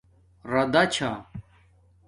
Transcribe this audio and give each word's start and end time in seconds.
راداچھا 0.51 1.09